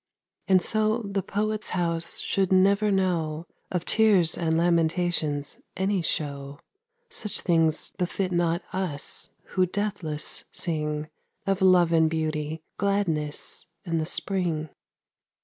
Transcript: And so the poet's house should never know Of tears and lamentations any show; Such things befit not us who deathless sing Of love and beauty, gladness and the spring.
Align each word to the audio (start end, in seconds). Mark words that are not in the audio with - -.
And 0.47 0.63
so 0.63 1.03
the 1.03 1.21
poet's 1.21 1.69
house 1.77 2.17
should 2.21 2.51
never 2.51 2.89
know 2.89 3.45
Of 3.69 3.85
tears 3.85 4.35
and 4.35 4.57
lamentations 4.57 5.59
any 5.77 6.01
show; 6.01 6.59
Such 7.11 7.41
things 7.41 7.91
befit 7.99 8.31
not 8.31 8.63
us 8.73 9.29
who 9.53 9.67
deathless 9.67 10.43
sing 10.51 11.07
Of 11.45 11.61
love 11.61 11.91
and 11.91 12.09
beauty, 12.09 12.63
gladness 12.79 13.67
and 13.85 14.01
the 14.01 14.07
spring. 14.07 14.69